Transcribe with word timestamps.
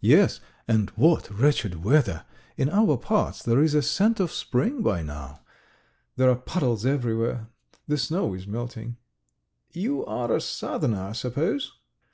"Yes, 0.00 0.40
and 0.66 0.88
what 0.96 1.30
wretched 1.30 1.84
weather! 1.84 2.24
In 2.56 2.70
our 2.70 2.96
parts 2.96 3.42
there 3.42 3.60
is 3.62 3.74
a 3.74 3.82
scent 3.82 4.18
of 4.18 4.32
spring 4.32 4.80
by 4.82 5.02
now.... 5.02 5.40
There 6.16 6.30
are 6.30 6.36
puddles 6.36 6.86
everywhere; 6.86 7.48
the 7.86 7.98
snow 7.98 8.32
is 8.32 8.46
melting." 8.46 8.96
"You 9.72 10.06
are 10.06 10.32
a 10.34 10.40
southerner, 10.40 11.08
I 11.08 11.12
suppose?" 11.12 11.74